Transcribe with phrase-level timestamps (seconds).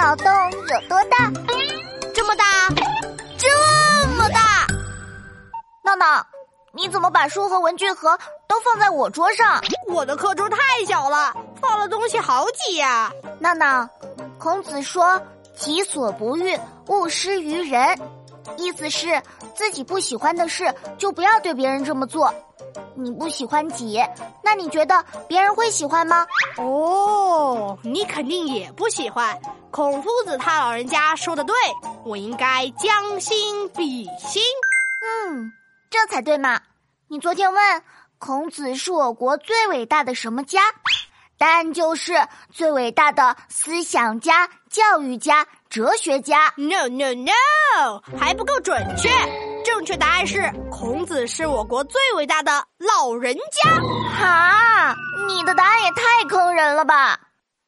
[0.00, 1.30] 脑洞有多大？
[2.14, 2.44] 这么大，
[3.36, 4.66] 这么大！
[5.84, 6.26] 闹闹，
[6.72, 8.18] 你怎么把书和文具盒
[8.48, 9.60] 都放在我桌上？
[9.88, 13.12] 我的课桌太小了，放了东西好挤呀。
[13.40, 13.86] 闹闹，
[14.38, 15.20] 孔子说
[15.54, 18.00] ：“己所不欲，勿施于人。”
[18.56, 19.22] 意思是
[19.54, 22.32] 自己不喜欢的事，就不要对别人这么做。
[22.94, 24.00] 你不喜欢挤，
[24.44, 26.26] 那你觉得别人会喜欢吗？
[26.56, 29.36] 哦，你肯定也不喜欢。
[29.70, 31.54] 孔夫子他老人家说的对，
[32.04, 34.42] 我应该将心比心。
[35.28, 35.52] 嗯，
[35.88, 36.60] 这才对嘛。
[37.08, 37.82] 你昨天问
[38.18, 40.60] 孔子是我国最伟大的什么家，
[41.40, 42.12] 答案就是
[42.52, 46.52] 最伟大的思想家、教育家、哲学家。
[46.58, 49.08] No no no，还不够准确。
[49.64, 53.70] 正确答案是孔子是我国最伟大的老人家。
[54.18, 54.94] 哈，
[55.28, 57.18] 你的答案也太坑人了吧！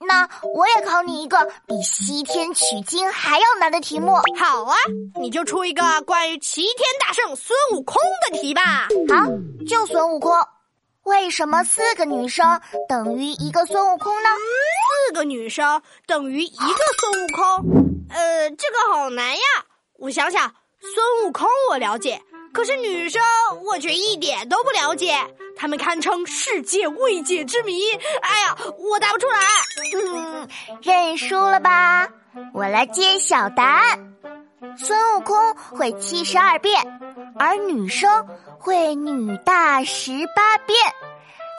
[0.00, 4.14] 那我也考你一个比西天取经还要难的题目。
[4.38, 4.74] 好啊，
[5.20, 6.74] 你就出一个关于齐天
[7.06, 7.96] 大圣孙悟空
[8.30, 8.88] 的题吧。
[9.10, 9.26] 好，
[9.68, 10.32] 就孙悟空。
[11.04, 14.28] 为什么四个女生等于一个孙悟空呢？
[15.06, 17.44] 四个女生等于一个孙悟空？
[18.10, 19.42] 呃，这个好难呀。
[19.98, 20.52] 我想想。
[20.80, 22.22] 孙悟空我了解，
[22.54, 23.20] 可是女生
[23.64, 25.12] 我却一点都不了解。
[25.56, 27.82] 他们堪称世界未解之谜。
[28.22, 29.40] 哎呀，我答不出来。
[29.96, 30.48] 嗯，
[30.80, 32.08] 认输了吧？
[32.54, 34.14] 我来揭晓答案：
[34.78, 36.80] 孙悟空会七十二变，
[37.38, 38.26] 而女生
[38.58, 40.78] 会女大十八变。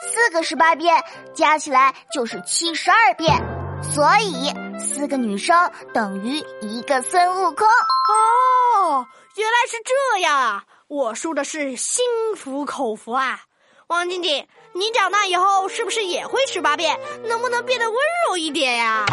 [0.02, 3.36] 四个十八变加起来就是七十二变，
[3.82, 7.66] 所以四个女生等于一个孙悟空。
[7.66, 9.06] 哦，
[9.36, 10.64] 原来是这样啊！
[10.88, 13.40] 我说的是心服口服啊。
[13.88, 16.98] 王静静，你长大以后是不是也会十八变？
[17.24, 19.04] 能不能变得温柔一点呀？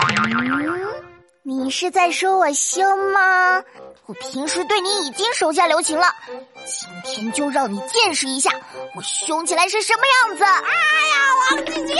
[1.49, 3.63] 你是在说我凶吗？
[4.05, 6.13] 我平时对你已经手下留情了，
[6.65, 8.51] 今天就让你见识一下
[8.93, 10.43] 我凶起来是什么样子！
[10.43, 10.49] 哎
[11.07, 11.95] 呀，王静静。